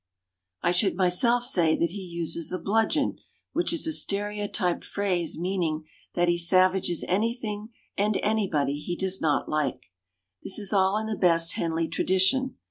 I 0.63 0.71
should 0.71 0.95
myself 0.95 1.43
say 1.43 1.77
that 1.77 1.91
he 1.91 2.01
uses 2.01 2.51
a 2.51 2.57
bludgeon, 2.57 3.19
which 3.53 3.71
is 3.71 3.85
a 3.85 3.93
stereotyped 3.93 4.83
phrase 4.83 5.37
meaning 5.37 5.83
that 6.15 6.27
he 6.27 6.39
savages 6.39 7.05
ansrthing 7.07 7.69
and 7.95 8.17
anybody 8.23 8.79
he 8.79 8.95
does 8.95 9.21
not 9.21 9.47
like. 9.47 9.91
This 10.41 10.57
is 10.57 10.73
all 10.73 10.97
in 10.97 11.05
the 11.05 11.15
best 11.15 11.53
Henley 11.53 11.87
tradition. 11.87 12.55